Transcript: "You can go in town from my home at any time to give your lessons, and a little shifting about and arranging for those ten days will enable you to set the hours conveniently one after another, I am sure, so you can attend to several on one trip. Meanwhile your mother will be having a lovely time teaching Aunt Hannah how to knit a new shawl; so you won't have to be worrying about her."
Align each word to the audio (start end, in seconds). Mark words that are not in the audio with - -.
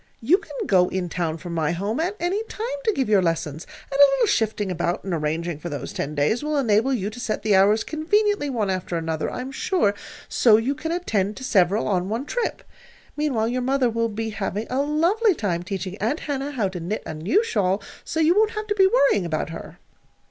"You 0.19 0.39
can 0.39 0.55
go 0.65 0.89
in 0.89 1.09
town 1.09 1.37
from 1.37 1.53
my 1.53 1.73
home 1.73 1.99
at 1.99 2.15
any 2.19 2.41
time 2.45 2.65
to 2.85 2.91
give 2.93 3.07
your 3.07 3.21
lessons, 3.21 3.67
and 3.91 3.99
a 4.01 4.09
little 4.15 4.25
shifting 4.25 4.71
about 4.71 5.03
and 5.03 5.13
arranging 5.13 5.59
for 5.59 5.69
those 5.69 5.93
ten 5.93 6.15
days 6.15 6.41
will 6.41 6.57
enable 6.57 6.91
you 6.91 7.11
to 7.11 7.19
set 7.19 7.43
the 7.43 7.53
hours 7.55 7.83
conveniently 7.83 8.49
one 8.49 8.71
after 8.71 8.97
another, 8.97 9.29
I 9.29 9.41
am 9.41 9.51
sure, 9.51 9.93
so 10.27 10.57
you 10.57 10.73
can 10.73 10.91
attend 10.91 11.37
to 11.37 11.43
several 11.43 11.87
on 11.87 12.09
one 12.09 12.25
trip. 12.25 12.63
Meanwhile 13.15 13.49
your 13.49 13.61
mother 13.61 13.91
will 13.91 14.09
be 14.09 14.31
having 14.31 14.65
a 14.71 14.81
lovely 14.81 15.35
time 15.35 15.61
teaching 15.61 15.99
Aunt 15.99 16.21
Hannah 16.21 16.49
how 16.53 16.67
to 16.69 16.79
knit 16.79 17.03
a 17.05 17.13
new 17.13 17.43
shawl; 17.43 17.79
so 18.03 18.19
you 18.19 18.33
won't 18.35 18.55
have 18.57 18.65
to 18.65 18.75
be 18.75 18.87
worrying 18.87 19.23
about 19.27 19.51
her." 19.51 19.77